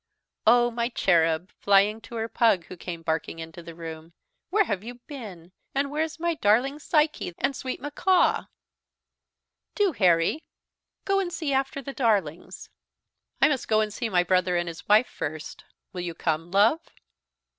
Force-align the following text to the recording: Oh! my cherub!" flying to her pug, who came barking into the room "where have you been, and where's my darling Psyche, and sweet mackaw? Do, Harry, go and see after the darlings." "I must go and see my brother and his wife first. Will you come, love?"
Oh! 0.47 0.71
my 0.71 0.89
cherub!" 0.89 1.51
flying 1.59 2.01
to 2.01 2.15
her 2.15 2.27
pug, 2.27 2.65
who 2.65 2.75
came 2.75 3.03
barking 3.03 3.37
into 3.37 3.61
the 3.61 3.75
room 3.75 4.13
"where 4.49 4.63
have 4.63 4.83
you 4.83 4.95
been, 5.05 5.51
and 5.75 5.91
where's 5.91 6.19
my 6.19 6.33
darling 6.33 6.79
Psyche, 6.79 7.35
and 7.37 7.55
sweet 7.55 7.79
mackaw? 7.79 8.45
Do, 9.75 9.91
Harry, 9.91 10.43
go 11.05 11.19
and 11.19 11.31
see 11.31 11.53
after 11.53 11.83
the 11.83 11.93
darlings." 11.93 12.67
"I 13.43 13.47
must 13.47 13.67
go 13.67 13.79
and 13.81 13.93
see 13.93 14.09
my 14.09 14.23
brother 14.23 14.57
and 14.57 14.67
his 14.67 14.87
wife 14.89 15.05
first. 15.07 15.65
Will 15.93 16.01
you 16.01 16.15
come, 16.15 16.49
love?" 16.49 16.79